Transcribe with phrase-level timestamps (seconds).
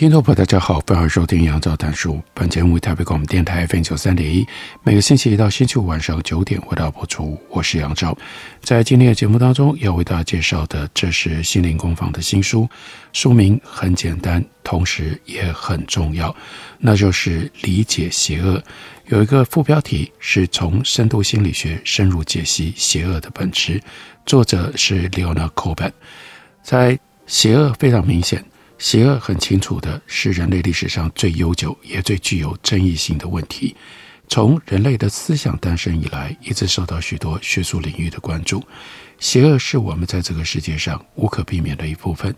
[0.00, 2.18] 听众朋友，大家好，欢迎收听杨照谈书。
[2.32, 4.46] 本节目为台北广播电台 FM 九三点一，
[4.82, 7.38] 每个星期一到星期五晚上九点为大家播出。
[7.50, 8.16] 我是杨照，
[8.62, 12.66] 在今天的节目当中要为大家介绍的，这是心灵工坊的新书，
[13.12, 16.34] 书名很简单，同时也很重要，
[16.78, 18.58] 那就是《理解邪恶》。
[19.08, 23.78] 有一个副标题是从深度心理学深入解析邪恶的本质，
[24.24, 25.92] 作者是 Leonard Coben。
[26.62, 28.42] 在邪恶非常明显。
[28.80, 33.76] 邪恶很清楚的是人类历史上最悠久也最具有争议性的问题。
[34.26, 38.64] 从人类的思想诞生以来，一直受到许多学术领域的关注。
[39.18, 42.34] 邪恶是我们在这个世界上无可避免的一部分。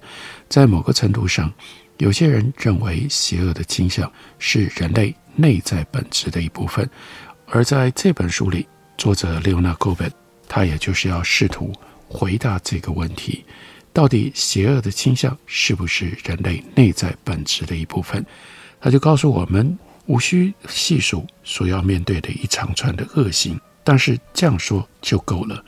[0.48, 1.52] 在某个程度上，
[1.98, 6.90] 有些人认为邪恶的倾向是人类内在本质的一部分。
[7.46, 8.66] 而在这本书里，
[8.98, 10.10] 作者 Leonard Coben
[10.48, 11.72] 他也就是要试图
[12.08, 13.44] 回答这个问题。
[13.92, 18.24] 到底邪恶的倾向是不是人类内在本质的一部分？
[18.80, 25.64] 他就告诉我们，无需细数所要面对的一长串的恶行，但是这样说就够了。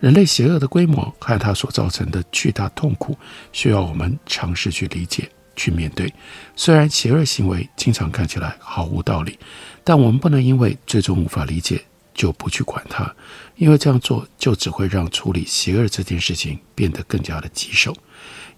[0.00, 3.16] 人类邪恶的规模和它所造成的巨大痛苦，
[3.52, 6.12] 需要我们尝试去理解、去面对。
[6.54, 9.38] 虽然邪恶行为经常看起来毫无道理，
[9.82, 11.82] 但我们不能因为最终无法理解，
[12.18, 13.14] 就不去管它，
[13.54, 17.96] 因为这样做就只会让处理邪恶这件事情变得更加的棘手。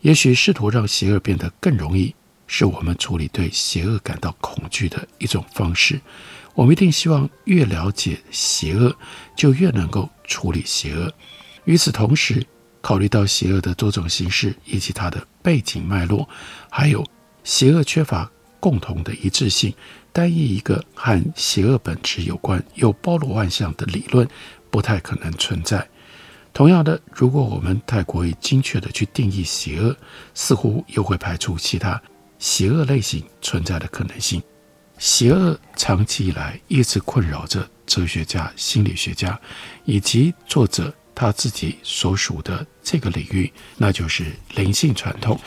[0.01, 2.15] 也许试图让邪恶变得更容易，
[2.47, 6.01] 是我们处理对邪恶感到恐惧的一种方式。
[6.55, 8.97] 我们一定希望越了解邪恶，
[9.37, 11.13] 就越能够处理邪恶。
[11.67, 12.43] 与此同时，
[12.81, 16.27] 考虑到邪恶的多种形式以及它的背景脉络，
[16.71, 17.05] 还有
[17.45, 19.75] 邪恶缺乏共同的一致性。
[20.13, 24.29] 单一一个和邪恶本质有关又包罗万象的理论，
[24.69, 25.89] 不太可能存在。
[26.53, 29.97] 同样的，如果我们太过于精确地去定义邪恶，
[30.35, 32.03] 似乎又会排除其他
[32.41, 34.43] 邪恶类型存在的可能性。
[34.99, 39.41] 邪恶长期以来一直困扰着哲学家、心理学家
[39.85, 44.27] 以及作者他自己所属的这个领域，那就是
[44.57, 45.39] 灵性传统。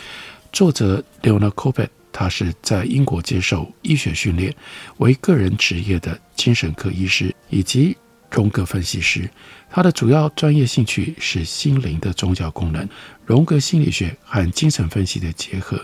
[0.53, 1.89] 作者 Leonard Coben。
[2.13, 4.55] 他是在英国接受医学训练，
[4.97, 7.97] 为个人职业的精神科医师以及
[8.29, 9.27] 荣格分析师。
[9.71, 12.87] 他的主要专业兴趣是心灵的宗教功能、
[13.25, 15.81] 荣格心理学和精神分析的结合。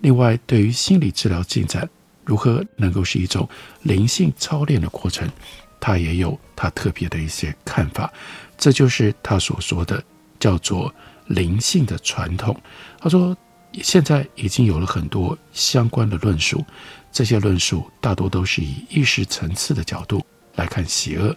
[0.00, 1.88] 另外，对于心理治疗进展
[2.24, 3.46] 如何能够是一种
[3.82, 5.30] 灵性操练的过程，
[5.78, 8.10] 他也有他特别的一些看法。
[8.56, 10.02] 这就是他所说的
[10.40, 10.92] 叫做
[11.26, 12.58] 灵性的传统。
[12.98, 13.36] 他说。
[13.82, 16.64] 现在已经有了很多相关的论述，
[17.12, 21.36] 这些论述大多都是以意识层次的角度来看邪恶，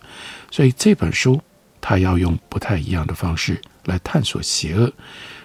[0.52, 1.42] 所以这本书
[1.82, 4.92] 他要用不太一样的方式来探索邪恶。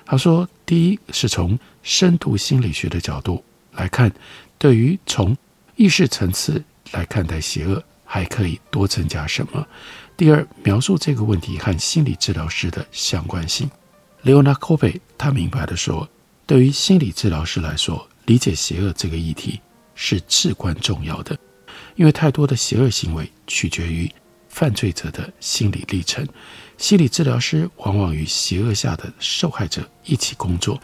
[0.04, 4.12] 他说，第一是从深度心理学的角度来看，
[4.58, 5.36] 对于从
[5.76, 6.62] 意识层次
[6.92, 9.66] 来看待邪恶，还可以多增加什么？
[10.16, 13.70] 第二，描述这个问题和心理治疗师的相关性。
[14.24, 16.08] Leonard Coben 他明白地说。
[16.46, 19.60] 对于心理治疗师来说，理解邪恶这个议题
[19.94, 21.36] 是至关重要的，
[21.96, 24.10] 因为太多的邪恶行为取决于
[24.48, 26.26] 犯罪者的心理历程。
[26.76, 30.78] 心理治疗师往往与邪恶下的受害者一起工作，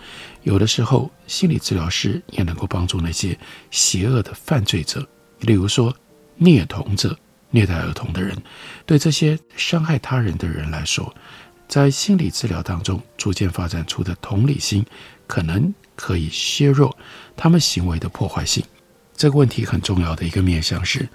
[0.45, 3.39] 有的时候，心理治疗师也能够帮助那些
[3.71, 5.07] 邪恶的犯罪者，
[5.41, 5.95] 例如说
[6.37, 7.15] 虐童者、
[7.51, 8.35] 虐待儿童的人。
[8.87, 11.15] 对这些伤害他人的人来说，
[11.69, 14.83] 在心理治疗当中逐渐发展出的同理心。
[15.31, 16.97] 可能可以削弱
[17.37, 18.65] 他们行为的破坏性。
[19.17, 21.09] 这个问题很重要的一个面向是：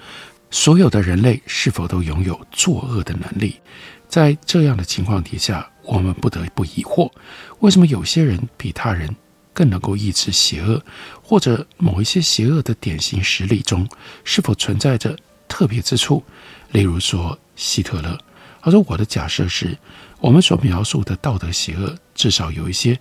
[0.49, 3.59] 所有的人类是否都拥有作恶的能力？
[4.07, 7.11] 在这样的情况底下，我们不得不疑惑：
[7.59, 9.13] 为什么有些人比他人
[9.51, 10.81] 更能够抑制邪恶？
[11.21, 13.85] 或者某一些邪恶的典型实例中，
[14.23, 15.17] 是否存在着
[15.49, 16.23] 特别之处？
[16.71, 18.17] 例如说希特勒。
[18.61, 19.77] 他说：“我的假设是，
[20.19, 22.97] 我们所描述的道德邪恶，至少有一些。”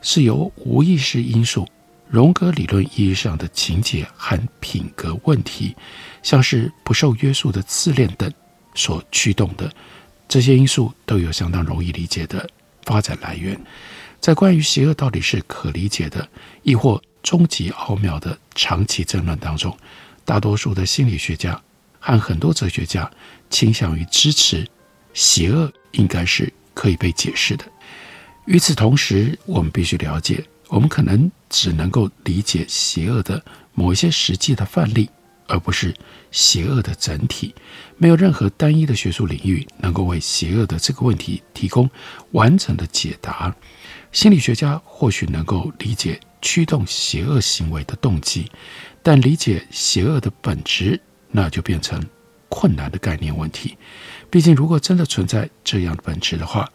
[0.00, 1.66] 是由无意识因素、
[2.08, 5.74] 荣格理论意义上的情节和品格问题，
[6.22, 8.32] 像是不受约束的自恋等
[8.74, 9.70] 所驱动的。
[10.28, 12.48] 这些因素都有相当容易理解的
[12.84, 13.58] 发展来源。
[14.20, 16.28] 在关于邪恶到底是可理解的，
[16.62, 19.76] 亦或终极奥妙的长期争论当中，
[20.24, 21.60] 大多数的心理学家
[21.98, 23.10] 和很多哲学家
[23.48, 24.66] 倾向于支持
[25.14, 27.64] 邪恶应该是可以被解释的。
[28.48, 35.10] 与此同时，我们必须了解，我们可能只能够理解邪恶的某一些实际的范例，
[35.46, 35.94] 而不是
[36.30, 37.54] 邪恶的整体。
[37.98, 41.90] 没有任何单一的学术领域能够为邪恶的这个问题提供
[42.30, 43.54] 完整的解答。
[44.12, 48.50] 心理学家或许能够理解驱动邪恶行为的动机，
[49.02, 50.98] 但理解邪恶的本质，
[51.30, 52.02] 那就变成
[52.48, 53.76] 困难的概念问题。
[54.30, 56.66] 毕竟，如果真的存在这样的本质的话，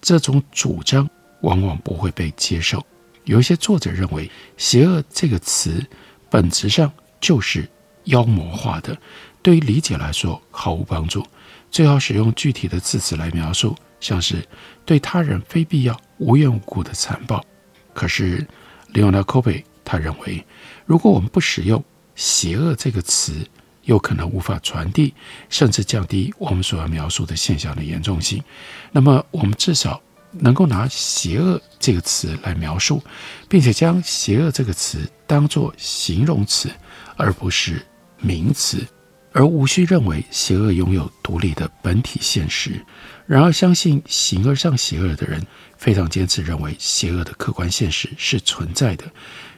[0.00, 1.06] 这种主张。
[1.42, 2.84] 往往不会被接受。
[3.24, 5.84] 有一些作者认为，“邪恶”这个词
[6.30, 6.90] 本质上
[7.20, 7.68] 就是
[8.04, 8.96] 妖魔化的，
[9.42, 11.22] 对于理解来说毫无帮助。
[11.70, 14.42] 最好使用具体的字词来描述，像是
[14.86, 17.44] 对他人非必要、无缘无故的残暴。
[17.92, 18.46] 可是
[18.94, 20.42] ，Leonard Cope 他认为，
[20.86, 21.84] 如果我们不使用
[22.16, 23.46] “邪恶”这个词，
[23.82, 25.12] 有可能无法传递，
[25.50, 28.42] 甚至降低我们所要描述的现象的严重性。
[28.90, 30.00] 那么，我们至少。
[30.32, 33.02] 能够拿“邪恶”这个词来描述，
[33.48, 36.70] 并且将“邪恶”这个词当作形容词，
[37.16, 37.84] 而不是
[38.20, 38.86] 名词，
[39.32, 42.84] 而无需认为邪恶拥有独立的本体现实。
[43.26, 45.44] 然而，相信形而上邪恶的人
[45.76, 49.04] 非常坚持认为邪恶的客观现实是存在的。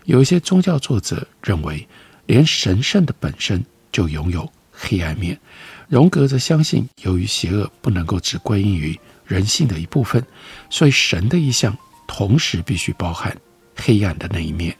[0.05, 1.87] 有一些宗教作者认为，
[2.27, 5.39] 连神圣的本身就拥有黑暗面。
[5.89, 8.99] 荣格则相信，由于邪恶不能够只归因于
[9.31, 10.27] 人性的一部分，
[10.69, 11.77] 所以神的意象
[12.09, 13.35] 同时必须包含
[13.77, 14.77] 黑暗的那一面。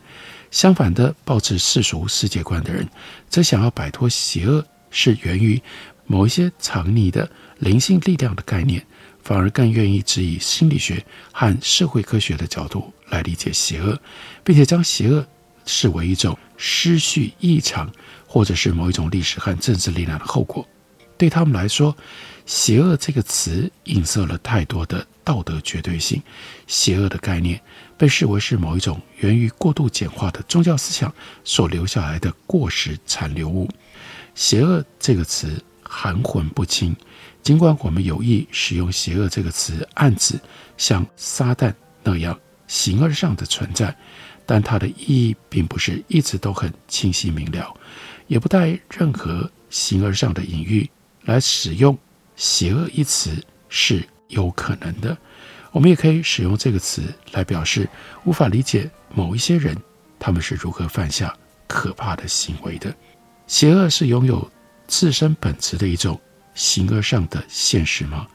[0.51, 2.85] 相反的，抱持世俗世界观的人，
[3.29, 5.63] 则想要摆脱邪恶是源于
[6.05, 8.85] 某一些藏匿的灵性力量的概念，
[9.23, 13.97] 反而更愿意只以心理学和社会科学的角度来理解邪恶，
[14.43, 15.25] 并且将邪恶
[15.65, 17.89] 视为一种失序异常，
[18.27, 20.67] 或者是某一种历史和政治力量的后果。
[21.17, 21.95] 对他们来说，
[22.51, 26.21] 邪恶这个词映射了太多的道德绝对性，
[26.67, 27.61] 邪恶的概念
[27.97, 31.15] 被视为是某一种源于过度简化的宗教思想
[31.45, 33.69] 所留下来的过时残留物。
[34.35, 36.95] 邪恶这个词含混不清，
[37.41, 40.35] 尽管我们有意使用邪恶这个词暗指
[40.77, 41.73] 像撒旦
[42.03, 42.37] 那样
[42.67, 43.97] 形而上的存在，
[44.45, 47.73] 但它的意义并不是一直都很清晰明了，
[48.27, 50.91] 也不带任何形而上的隐喻
[51.23, 51.97] 来使用。
[52.41, 53.37] 邪恶一词
[53.69, 55.15] 是有可能的，
[55.73, 57.03] 我们也可以使用这个词
[57.33, 57.87] 来表示
[58.25, 59.77] 无法理解某一些人，
[60.19, 61.37] 他们是如何犯下
[61.69, 62.97] 可怕的行为的。
[63.47, 64.51] 邪恶是拥有
[64.87, 66.19] 自身本质的一种
[66.55, 68.27] 形而上的现实吗？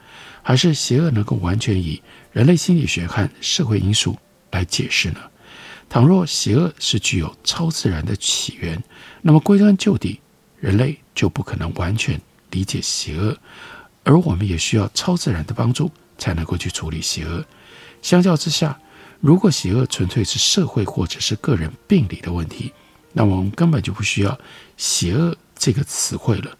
[0.43, 1.99] 还是邪恶能够完全以
[2.31, 4.15] 人类心理学和社会因素
[4.51, 5.19] 来解释呢？
[5.89, 8.79] 倘若邪恶是具有超自然的起源，
[9.23, 10.21] 那么归根究底，
[10.59, 12.21] 人类就不可能完全
[12.51, 13.35] 理解邪恶。
[14.05, 17.43] 而我们也需要超自然的帮助，才能够去处理邪恶。
[18.01, 18.79] 相较之下，
[19.19, 22.71] 如果邪恶纯粹是社会或者是个人病理的问题，
[23.11, 24.39] 那我们根本就不需要
[24.77, 26.57] “邪恶”这个词汇了。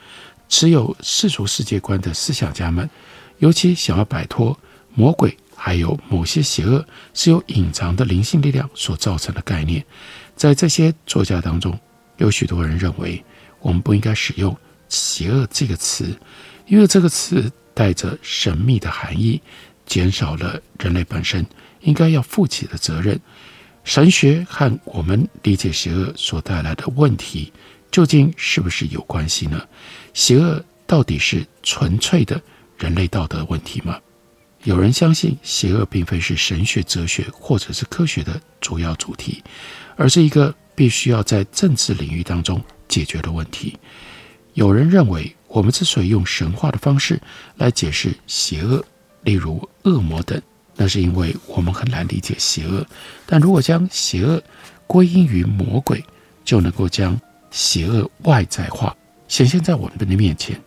[0.50, 2.90] 持有世俗世界观的思想家们，
[3.38, 4.58] 尤其想要摆脱
[4.94, 9.86] 魔鬼还有某些邪恶是由隐藏的灵性力量所造成的概念，
[10.36, 11.78] 在这些作家当中，
[12.18, 13.24] 有许多人认为
[13.60, 14.56] 我们不应该使用
[14.90, 16.18] “邪恶”这个词。
[16.67, 19.41] 因为这个词带着神秘的含义，
[19.86, 21.45] 减少了人类本身
[21.81, 23.19] 应该要负起的责任。
[23.84, 27.53] 神学和我们理解邪恶所带来的问题，
[27.91, 29.62] 究竟是不是有关系呢？
[30.13, 32.41] 邪恶到底是纯粹的
[32.79, 34.00] 人类道德问题吗？
[34.63, 39.43] 有人相信，邪恶并非是神学、哲学或者是科学的主要主题，
[39.95, 43.77] 而是一个必须要在政治领域当中解决的问题。
[44.55, 47.20] 有人认为，我们之所以用神话的方式
[47.56, 48.84] 来解释邪恶，
[49.24, 50.42] 例如恶魔等，
[50.75, 52.86] 那是因为我们很难理解邪恶。
[53.25, 54.42] 但如果将邪恶
[54.88, 56.04] 归因于魔鬼，
[56.44, 57.20] 就能够将
[57.52, 58.96] 邪恶外在化，
[59.28, 60.62] 显现在我们的面前。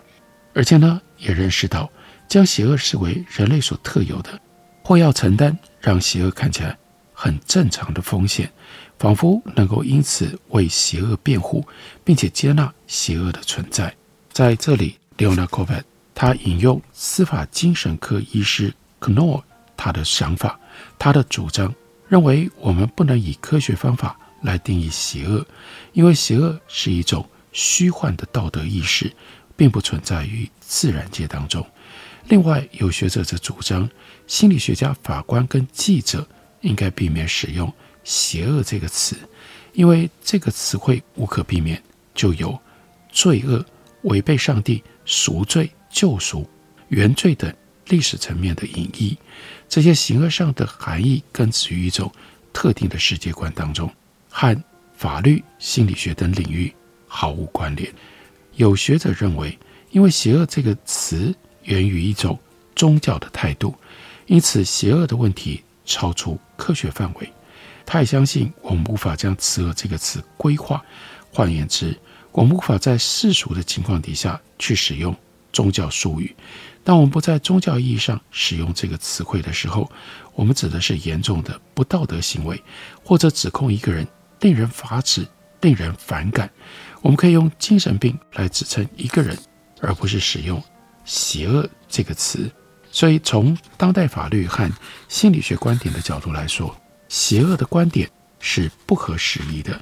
[0.54, 1.90] 而且呢，也认识到
[2.26, 4.40] 将邪恶视为人类所特有的，
[4.82, 6.76] 或要承担让邪恶看起来
[7.12, 8.50] 很正常的风险，
[8.98, 11.64] 仿佛能够因此为邪恶辩护，
[12.02, 13.94] 并且接纳邪恶的存在。
[14.38, 15.82] 在这里，Leonard Cope
[16.14, 19.42] 他引用司法精神科医师 Knorr
[19.76, 20.60] 他的想法，
[20.96, 21.74] 他的主张
[22.06, 25.44] 认为，我们不能以科学方法来定义邪恶，
[25.92, 29.12] 因为邪恶是一种虚幻的道德意识，
[29.56, 31.66] 并不存在于自然界当中。
[32.28, 33.90] 另外，有学者则主张，
[34.28, 36.24] 心理学家、法官跟记者
[36.60, 39.16] 应该避免使用“邪恶”这个词，
[39.72, 41.82] 因为这个词汇无可避免
[42.14, 42.56] 就有
[43.10, 43.66] 罪恶、
[44.02, 46.48] 违背上帝、赎罪、救赎、
[46.88, 47.52] 原罪等
[47.86, 49.16] 历史层面的隐义。
[49.68, 52.10] 这些形而上的含义根植于一种
[52.52, 53.92] 特定的世界观当中，
[54.30, 54.56] 和
[54.94, 56.72] 法律、心理学等领域
[57.06, 57.92] 毫无关联。
[58.56, 59.56] 有学者认为，
[59.90, 62.38] 因为“邪恶”这个词源于一种
[62.74, 63.74] 宗教的态度，
[64.26, 67.32] 因此邪恶的问题超出科学范围。
[67.86, 70.84] 他也相信我们无法将“邪恶”这个词规划。
[71.32, 71.96] 换言之，
[72.32, 75.16] 我们无法在世俗的情况底下去使用
[75.52, 76.34] 宗教术语。
[76.84, 79.90] 当我们不在宗教意义上使用这个词汇的时候，
[80.34, 82.62] 我们指的是严重的不道德行为，
[83.04, 84.06] 或者指控一个人
[84.40, 85.26] 令人发指、
[85.60, 86.50] 令人反感。
[87.02, 89.36] 我们可以用精神病来指称一个人，
[89.80, 90.62] 而不是使用
[91.04, 92.50] “邪恶”这个词。
[92.90, 94.70] 所以，从当代法律和
[95.08, 96.74] 心理学观点的角度来说
[97.08, 98.08] ，“邪恶”的观点
[98.40, 99.78] 是不合时宜的。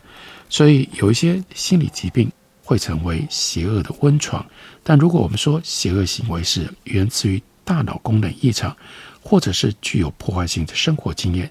[0.48, 2.30] 所以，有一些心理疾病
[2.66, 4.44] 会成为邪恶的温床。
[4.82, 8.76] 但如果我们说邪恶行为是源自于大脑功能异常，
[9.22, 11.48] 或者是具有破坏性的生活经验，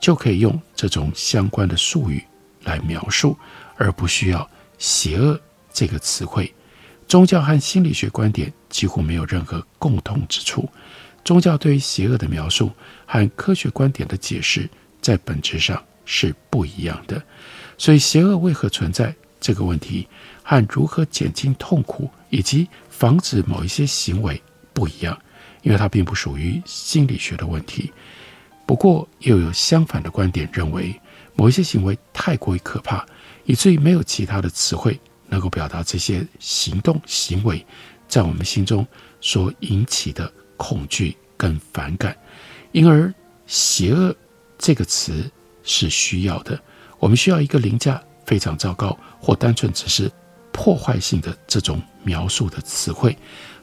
[0.00, 2.22] 就可以用这种相关的术语
[2.62, 3.36] 来描述，
[3.76, 5.40] 而不需要“邪恶”
[5.74, 6.52] 这个词汇。
[7.08, 10.68] 宗教和心理学观点几乎没有任何共同之处。
[11.24, 12.70] 宗教对于邪恶的描述
[13.06, 14.68] 和科学观点的解释
[15.00, 17.22] 在本质上是不一样的。
[17.78, 19.14] 所以，邪恶为何存在
[19.44, 20.08] 这个问题，
[20.42, 25.20] 和如何减轻痛苦以及防止某一些行为不一样，
[25.60, 27.92] 因为它并不属于心理学的问题。
[28.64, 30.98] 不过，又有相反的观点认为，
[31.34, 33.04] 某一些行为太过于可怕，
[33.44, 34.98] 以至于没有其他的词汇
[35.28, 37.62] 能够表达这些行动行为
[38.08, 38.86] 在我们心中
[39.20, 42.16] 所引起的恐惧跟反感。
[42.72, 43.12] 因而，
[43.46, 44.16] 邪恶
[44.56, 45.30] 这个词
[45.62, 46.58] 是需要的。
[46.98, 50.10] 我们需要一个凌驾非常糟糕，或单纯只是
[50.52, 53.16] 破坏性的这种描述的词汇，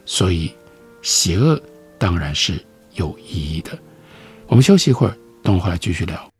[0.06, 0.54] 所以
[1.02, 1.60] 邪恶
[1.98, 2.64] 当然是
[2.94, 3.78] 有意义的。
[4.46, 6.31] 我们休息一会儿，等会儿继续聊。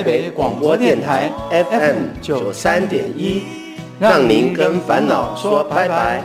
[0.00, 3.42] 台北广播电台 FM 九三点一，
[3.98, 6.24] 让您跟烦恼说拜拜。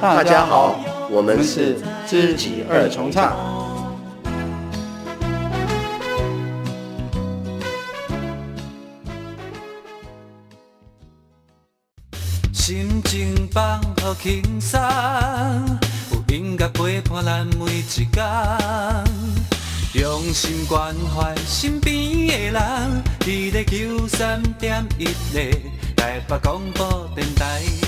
[0.00, 0.74] 大家好，
[1.08, 3.36] 我们是知己二重唱。
[12.52, 14.80] 心情放好轻松，
[16.10, 19.51] 有音乐陪伴咱每一天。
[19.94, 25.52] 用心关怀身边的人，伫咧九三点一咧
[25.94, 27.81] 台北广播电台。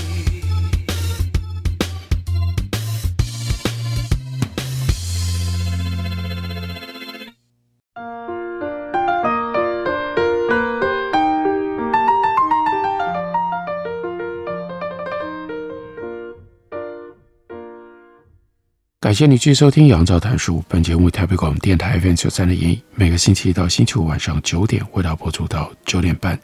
[19.05, 20.57] 感谢你继续收听《杨照谈书》。
[20.67, 26.39] 本节目台北广播电台 FM 九三点一，每个星期一到星期五晚上九点，为大家播出到九点半。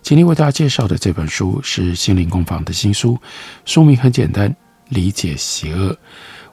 [0.00, 3.20] 今天为大家介绍的这本书是心灵工坊的新书，
[3.66, 4.56] 书名很简单：
[4.88, 5.94] 理解邪恶。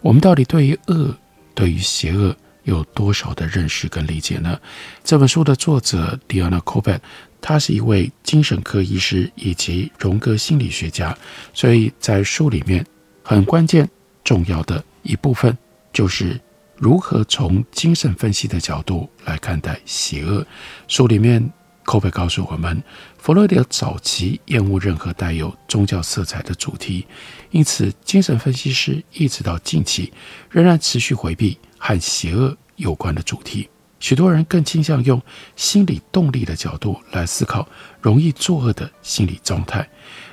[0.02, 1.16] 我们到底对于恶、
[1.54, 4.60] 对于邪恶有多少的认识跟理解呢？
[5.06, 7.00] 这本书的作者 Diana Corbett，
[7.40, 11.18] 他是一位精神科医师以及荣格心理学家，
[11.54, 12.86] 所以在书里面
[13.24, 13.90] 很关键、
[14.22, 14.84] 重要的。
[15.06, 15.56] 一部分
[15.94, 16.40] 就是
[16.76, 20.46] 如何从精神分析的角度来看待邪恶。
[20.88, 21.50] 书里面
[21.84, 22.84] 寇贝告诉我们，
[23.20, 27.06] 弗洛伊德早期厌恶任何带有宗教色彩的主题，
[27.52, 30.12] 因此精神分析师一直到近期
[30.50, 33.70] 仍然持续回避和邪恶有关的主题。
[34.00, 35.22] 许多人更倾向用
[35.56, 37.68] 心理动力的角度来思考
[38.02, 39.88] 容易作恶的心理状态，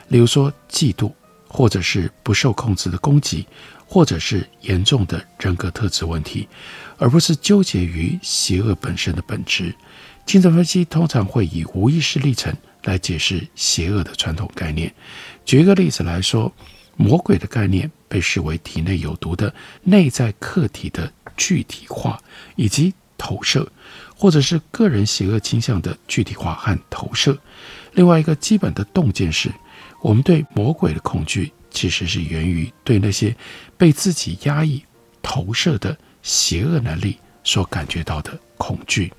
[0.09, 1.13] 例如说嫉妒，
[1.47, 3.47] 或者是不受控制的攻击。
[3.93, 6.49] 或者是严重的人格特质问题，
[6.97, 9.75] 而不是纠结于邪恶本身的本质。
[10.25, 14.91] 精神分析通常会以无意识历程来解释邪恶的传统概念。
[15.45, 16.51] 举一个例子来说，
[16.97, 22.19] 魔鬼的概念被视为体内有毒的内在客体的具体化，
[22.57, 23.71] 以及投射，
[24.17, 27.37] 或者是个人邪恶倾向的具体化和投射。
[27.93, 29.53] 另外一个基本的洞见是，
[30.01, 33.35] 我们对魔鬼的恐惧，其实是源于对那些
[33.77, 34.83] 被自己压抑
[35.21, 39.13] 投射的邪恶能力所感觉到的恐惧。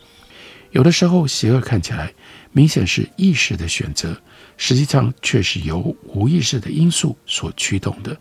[0.71, 2.11] 有的时候，邪恶看起来
[2.51, 4.19] 明显是意识的选择，
[4.57, 8.17] 实际上却是由无意识的因素所驱动的。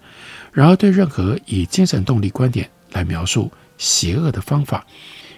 [0.53, 4.87] 然而，对任何以精神动力观点来描述邪恶的方法，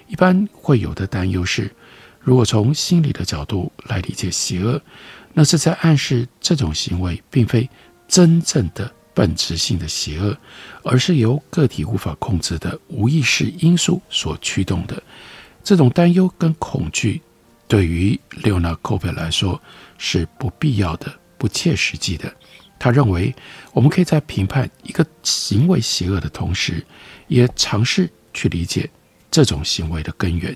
[0.08, 1.70] 一般会有的担忧是：
[2.18, 4.82] 如果从心理的角度来理解邪恶，
[5.32, 7.68] 那是在暗示这种行为并非
[8.08, 10.36] 真正的本质性的邪恶，
[10.82, 15.02] 而是由个体无法控制的无意识因素所驱动的。
[15.62, 17.20] 这种担忧跟恐惧，
[17.66, 19.60] 对于列欧纳·科佩来说
[19.98, 22.32] 是不必要的、不切实际的。
[22.78, 23.34] 他认为，
[23.72, 26.84] 我们可以在评判一个行为邪恶的同时，
[27.28, 28.90] 也尝试去理解
[29.30, 30.54] 这种行为的根源，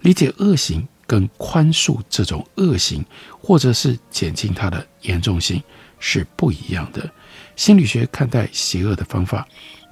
[0.00, 3.02] 理解恶行跟宽恕这种恶行，
[3.40, 5.62] 或者是减轻它的严重性
[6.02, 7.08] 是不一样的。
[7.54, 9.46] 心理学看待邪恶的方法，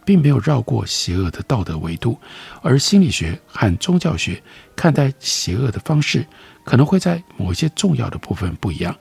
[0.05, 2.19] 并没有绕过邪恶的道德维度，
[2.63, 4.43] 而心理学和宗教学
[4.75, 6.27] 看待邪恶的方式，
[6.65, 8.95] 可能会在某些重要的部分不一样。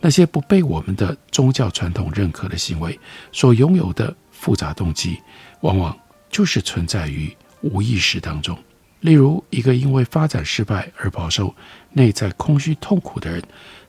[0.00, 2.98] 那些不被我们的宗教传统认可的行为，
[3.30, 5.18] 所拥有的复杂动机，
[5.60, 5.96] 往往
[6.28, 8.58] 就是存在于无意识当中。
[9.00, 11.54] 例如，一个因为发展失败而饱受
[11.92, 13.42] 内在空虚痛苦的人，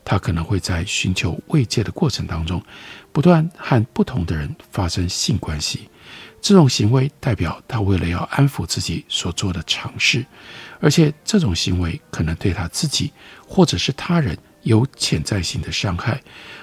[0.08, 2.64] 他可能会在寻求慰藉的过程当中，
[3.12, 5.90] 不断和不同的人发生性关系。
[6.40, 10.26] 这种行为代表他为了要安抚自己所做的尝试，
[10.80, 13.12] 而且这种行为可能对他自己
[13.46, 16.22] 或者是他人有潜在性的伤害，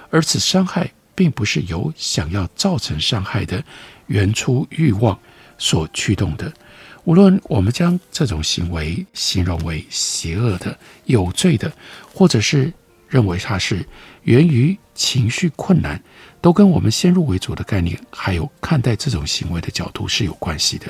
[0.08, 3.62] 而此伤害并不是由想要造成伤害的
[4.06, 5.18] 原初欲望
[5.58, 6.50] 所驱动的。
[7.04, 11.70] 无论我们将这种行为形容为邪恶的、有罪的，
[12.10, 12.72] 或者是
[13.08, 13.86] 认为它是
[14.22, 16.02] 源于情绪困难。
[16.40, 20.86] 都跟我们先入为主的概念，还有看待这种行为的角度是有关系的。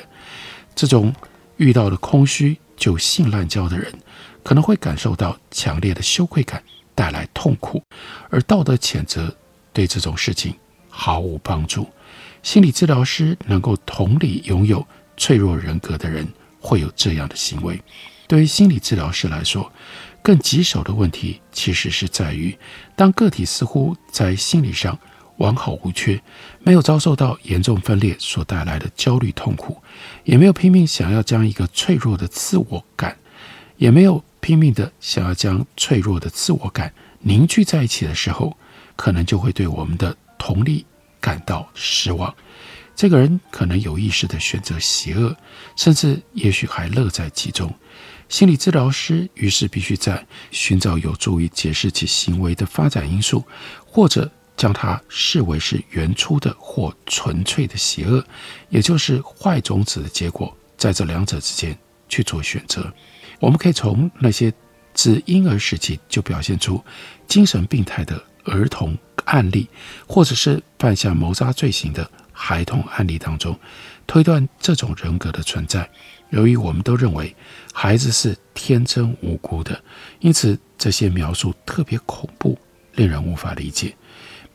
[0.75, 1.15] 这种
[1.55, 3.89] 遇到了空虚就性滥交的人，
[4.43, 6.61] 可能会感受到强烈的羞愧感，
[6.93, 7.81] 带来痛苦，
[8.29, 9.33] 而道德谴责
[9.71, 10.53] 对这种事情
[10.89, 11.87] 毫无帮助。
[12.43, 16.27] 心理治疗师能够同理拥有脆弱人格的人
[16.59, 17.81] 会有这样的行为。
[18.27, 19.71] 对于心理治疗师来说，
[20.25, 22.57] 更棘手的问题其实是在于，
[22.95, 24.97] 当个体似乎在心理上。
[25.37, 26.19] 完好无缺，
[26.61, 29.83] 没有遭受到严重分裂所带来的焦虑痛苦，
[30.23, 33.17] 也没有拼命想要将一个脆弱的自我感，
[33.75, 38.57] 也没有拼命的想要将脆弱的自我感凝聚在一起的时候，
[38.95, 40.85] 可能就会对我们的同理
[41.19, 42.33] 感到失望。
[42.95, 45.35] 这个人可能有意识的选择邪恶，
[45.75, 47.71] 甚至也许还乐在其中。
[48.29, 53.43] 心理治疗师于是必须在寻找有助于解释其行为的发展因素，
[53.85, 54.31] 或者。
[54.57, 58.25] 将它视为是原初的或纯粹的邪恶，
[58.69, 62.89] 也就是坏种子的结果，在这两者之间去做选择。
[63.41, 64.53] 我们可以从那些
[64.93, 66.81] 自婴儿时期就表现出
[67.27, 69.67] 精神病态的儿童案例，
[70.07, 73.59] 或者是犯下谋杀罪行的孩童案例当中，
[74.07, 75.89] 推断这种人格的存在。
[76.29, 77.33] 由于我们都认为
[77.73, 79.81] 孩子是天真无辜的，
[80.19, 82.57] 因此这些描述特别恐怖，
[82.93, 83.95] 令人无法理解。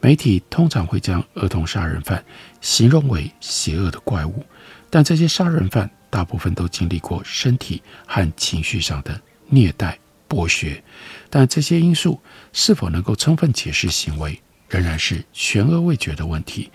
[0.01, 2.25] 媒体通常会将儿童杀人犯
[2.61, 4.45] 形容为邪恶的怪物，
[4.89, 10.83] 但这些杀人犯大部分都经历过身体和情绪上的虐待、剥削。
[11.29, 12.19] 但这些因素
[12.53, 16.71] 是否能够充分解释行为，仍然是悬而未决的问题。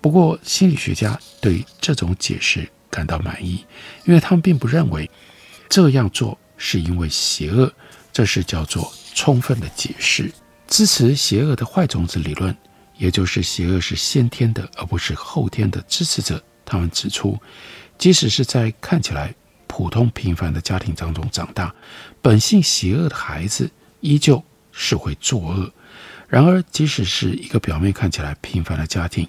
[0.00, 3.64] 不过，心理学家对这种解释感到满意，
[4.04, 5.08] 因为他们并不认为
[5.68, 7.72] 这样做是因为邪恶，
[8.12, 10.30] 这是叫做充分的解释。
[10.66, 12.56] 支持邪恶的坏种子理论，
[12.96, 17.38] 也就是邪恶是先天的而不是后天的支持者，他们指出，
[17.98, 19.34] 即使是在看起来
[19.66, 21.74] 普通平凡的家庭当中长大，
[22.22, 25.72] 本性邪恶的孩子依旧是会作恶。
[26.28, 29.26] 然而，即使是一个表面看起来平凡的家庭，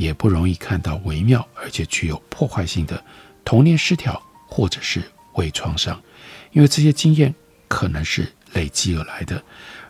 [0.00, 3.04] 也不容易看到微妙而且具有破坏性的
[3.44, 5.02] 童年失调或者是
[5.34, 6.00] 微创伤，
[6.52, 7.34] 因为这些经验
[7.68, 9.42] 可能是累积而来的。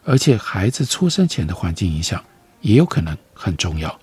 [0.03, 2.23] 而且，孩子出生前的环境影响
[2.61, 4.01] 也有可能很重要。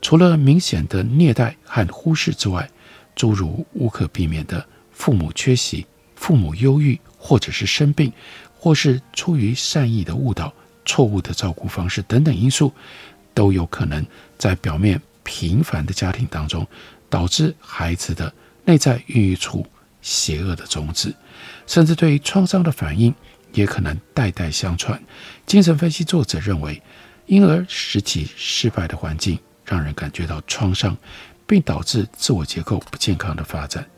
[0.00, 2.66] 除了明显的虐待和忽视之外，
[3.14, 8.10] 诸如无可避免的父母缺席、父母忧郁，或者是生病，
[8.56, 10.50] 或是出于善意的误导、
[10.86, 12.72] 错误的照顾方式等等因素，
[13.34, 14.04] 都有可能
[14.38, 15.00] 在表面
[15.32, 16.66] 平凡的家庭当中，
[17.08, 19.64] 导致孩子的内在孕育出
[20.02, 21.14] 邪恶的种子，
[21.68, 23.14] 甚至对于创伤的反应
[23.52, 25.00] 也可能代代相传。
[25.46, 26.82] 精神分析作者认为，
[27.26, 30.96] 婴儿时期失败的环境让人感觉到创伤，
[31.46, 33.88] 并导致自我结构不健康的发展。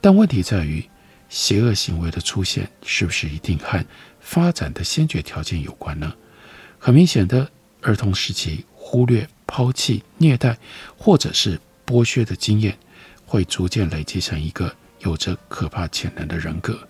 [0.00, 0.82] 但问题在于，
[1.28, 3.84] 邪恶行为的出现是不是一定和
[4.20, 6.14] 发展的先决条件有关呢？
[6.78, 7.50] 很明显的，
[7.82, 10.56] 儿童时期忽略、抛弃、虐待
[10.96, 12.74] 或者是剥削的经验，
[13.26, 16.88] 会逐渐累积成一个有着可怕潜能的人格。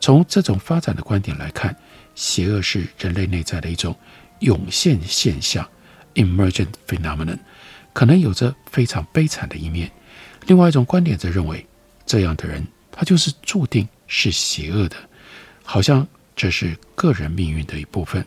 [0.00, 1.76] 从这种发展的观点来看，
[2.14, 3.94] 邪恶是人类内在的一种
[4.38, 5.68] 涌现现象
[6.14, 7.38] （emergent phenomenon），
[7.92, 9.90] 可能有着非常悲惨的一面。
[10.46, 11.66] 另外一种观点则认为，
[12.06, 14.96] 这样的人他就是注定是邪恶的，
[15.62, 18.24] 好像这是个人命运的一部分。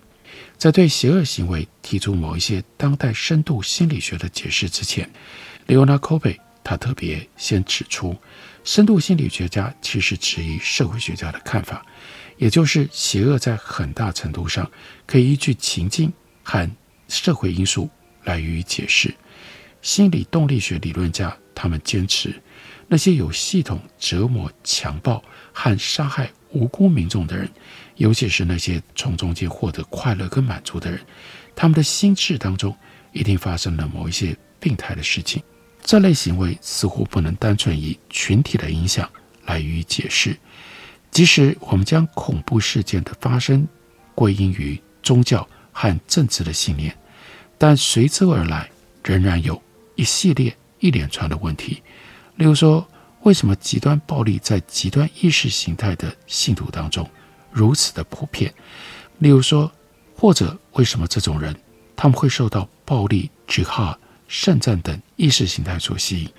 [0.61, 5.09] 在对邪恶行为提出某一些当代深度心理学的解释之前
[5.65, 8.15] ，Leonard Cope 他特别先指出，
[8.63, 11.83] 深度心理学家其实质疑社会学家的看法，
[12.37, 14.69] 也就是邪恶在很大程度上
[15.07, 16.69] 可以依据情境和
[17.07, 17.89] 社会因素
[18.23, 19.11] 来予以解释。
[19.81, 22.39] 心理动力学理论家他们坚持，
[22.87, 27.49] 那些有系统折磨、强暴和杀害无辜民众的人。
[28.01, 30.99] 尤其是那些从中间获得快乐跟满足的人，
[31.55, 32.75] 他们的心智当中
[33.11, 35.39] 一定发生了某一些病态的事情。
[35.83, 39.07] 这类行为似乎不能单纯以群体的影响
[39.45, 40.35] 来予以解释。
[41.11, 43.67] 即使我们将恐怖事件的发生
[44.15, 46.97] 归因于宗教和政治的信念，
[47.59, 48.67] 但随之而来
[49.03, 49.61] 仍然有
[49.93, 51.83] 一系列一连串的问题。
[52.37, 52.87] 例如说，
[53.21, 57.07] 为什么极端暴力在极端意识形态的信徒当中
[57.51, 58.53] 如此的普遍，
[59.19, 59.71] 例如说，
[60.15, 61.55] 或者为什么这种人
[61.95, 63.95] 他们会受到暴力、jihad、
[64.27, 66.29] 圣战等意识形态所吸引？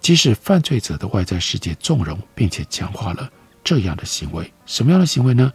[0.00, 3.30] 即使犯罪者的外在世界纵容并且强化了
[3.62, 5.52] 这样的行为，什么样的行为呢？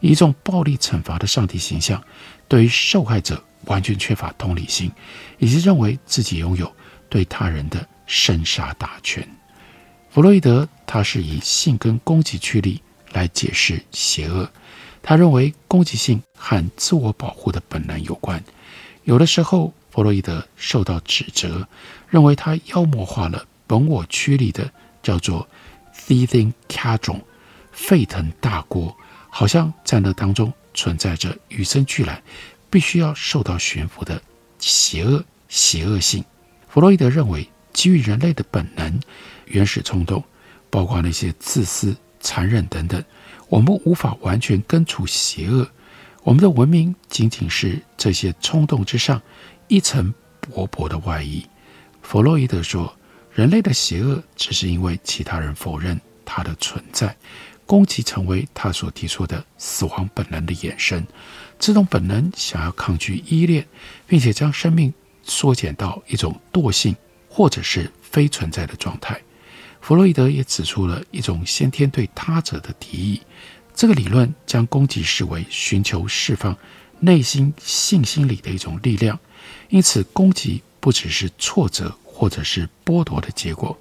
[0.00, 2.02] 一种暴力惩罚的上帝形象，
[2.48, 4.90] 对于受害者完全缺乏同理心，
[5.38, 6.74] 以及认为自己拥有
[7.08, 9.26] 对他人的生杀大权。
[10.10, 12.82] 弗洛伊德他是以性跟攻击驱力。
[13.12, 14.50] 来解释邪恶，
[15.02, 18.42] 他认为攻击性和自我保护的本能有关。
[19.04, 21.66] 有的时候，弗洛伊德受到指责，
[22.08, 24.70] 认为他妖魔化了本我驱力的
[25.02, 25.48] 叫做
[25.94, 27.20] seething cauldron
[27.72, 28.96] 沸腾大锅，
[29.28, 32.22] 好像在那当中存在着与生俱来、
[32.68, 34.22] 必须要受到驯服的
[34.58, 36.24] 邪恶邪恶性。
[36.68, 39.00] 弗洛伊德认为，基于人类的本能、
[39.46, 40.22] 原始冲动，
[40.68, 41.96] 包括那些自私。
[42.20, 43.02] 残忍等等，
[43.48, 45.68] 我们无法完全根除邪恶。
[46.22, 49.20] 我们的文明仅仅是这些冲动之上
[49.68, 51.44] 一层薄薄的外衣。
[52.02, 52.94] 弗洛伊德说，
[53.32, 57.16] 人类的邪恶只是因为其他人否认它的存在，
[57.64, 61.06] 攻击成为他所提出的死亡本能的衍生。
[61.58, 63.66] 这种本能想要抗拒依恋，
[64.06, 66.94] 并且将生命缩减到一种惰性
[67.28, 69.20] 或者是非存在的状态。
[69.80, 73.20] 弗洛伊德也指出了一种先天对他者的敌意，
[73.74, 76.56] 这个理论将攻击视为寻求释放
[77.00, 79.18] 内心性心理的一种力量，
[79.68, 83.76] 因此攻击不只是挫折或者是剥夺的结果。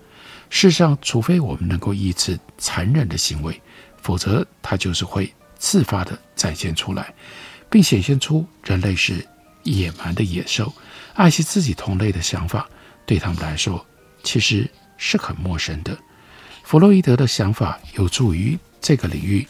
[0.49, 3.61] 事实上，除非我们能够抑制残忍的行为，
[4.01, 7.13] 否则它就是会自发地展现出来，
[7.69, 9.23] 并显现出人类是
[9.63, 10.73] 野蛮的野兽，
[11.13, 12.67] 爱惜自己同类的想法，
[13.05, 13.85] 对他们来说，
[14.23, 14.67] 其实。
[14.99, 15.97] 是很陌生的。
[16.63, 19.47] 弗洛伊德的想法有助于这个领域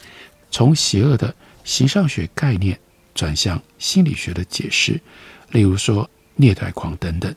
[0.49, 1.35] 从邪恶的
[1.65, 2.79] 形上学概念
[3.13, 5.01] 转向心理学的解释，
[5.49, 7.35] 例如说虐待狂等等。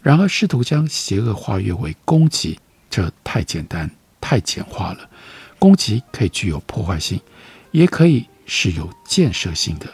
[0.00, 3.90] 然而，试图将邪恶化约为攻击，这太简单、
[4.20, 5.10] 太简化了。
[5.58, 7.20] 攻击可以具有破坏性，
[7.72, 9.86] 也可以是有建设性的。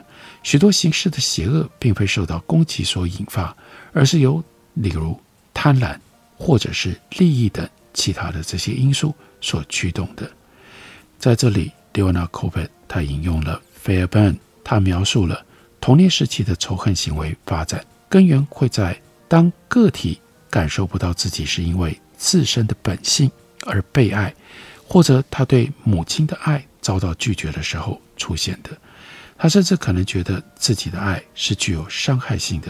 [0.42, 3.56] 许多形式的邪恶并非受到攻击所引发，
[3.94, 5.18] 而是由例如
[5.54, 5.98] 贪婪。
[6.36, 10.30] 或者是利益等其他的这些因素所驱动的。
[11.18, 15.44] 在这里，Leonard Cope 他引用了 Fairbairn，他描述了
[15.80, 20.20] 童年时期的仇恨行为发展根源会在当个体
[20.50, 23.30] 感受不到自己是因为自身的本性
[23.66, 24.34] 而被爱，
[24.86, 28.70] 或者他对母亲的爱遭到拒绝的时候出现的。
[29.36, 32.68] 他甚至可能觉得自己的爱是具有伤害性的，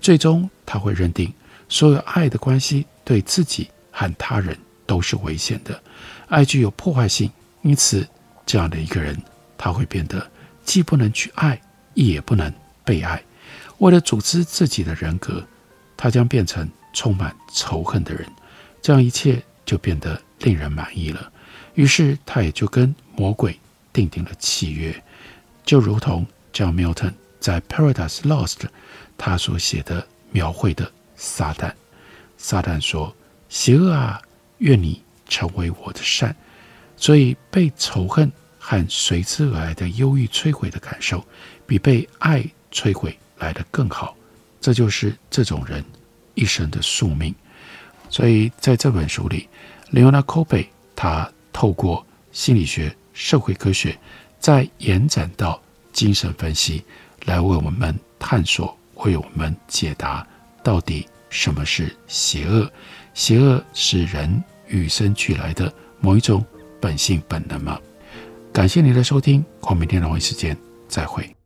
[0.00, 1.32] 最终他会认定。
[1.68, 5.80] 所有爱的关系对自己和他人都是危险的，
[6.28, 7.30] 爱具有破坏性，
[7.62, 8.06] 因此
[8.46, 9.20] 这样的一个人，
[9.56, 10.30] 他会变得
[10.64, 11.60] 既不能去爱，
[11.94, 12.52] 也不能
[12.84, 13.22] 被爱。
[13.78, 15.46] 为了组织自己的人格，
[15.96, 18.26] 他将变成充满仇恨的人。
[18.80, 21.30] 这样一切就变得令人满意了。
[21.74, 23.58] 于是他也就跟魔鬼
[23.92, 25.02] 订定了契约，
[25.64, 28.54] 就如同 John Milton 在《Paradise Lost》
[29.16, 31.70] 他所写的描绘的撒旦。
[32.38, 33.14] 撒旦说
[33.50, 34.22] ：“邪恶啊，
[34.58, 36.34] 愿你成为我的善。”
[36.96, 41.24] 所以被仇恨和随之而来的忧郁摧毁的感受，
[41.66, 44.16] 比被爱摧毁来得更好。
[44.60, 45.84] 这就是这种人
[46.34, 47.34] 一生的宿命。
[48.08, 49.48] 所以在这本书里
[49.92, 53.98] ，Leonard Cope 他透过心理学、社会科学，
[54.40, 55.60] 再延展到
[55.92, 56.84] 精神分析，
[57.26, 60.26] 来为我们探索，为我们解答
[60.68, 62.70] 到底什么是邪恶？
[63.14, 66.44] 邪恶是人与生俱来的某一种
[66.78, 67.80] 本性本能吗？
[68.52, 70.54] 感谢您的收听，我们明天同一时间
[70.86, 71.37] 再会。